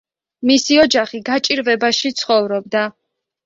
[0.49, 2.87] მისი ოჯახი გაჭირვებაში ცხოვრობდა.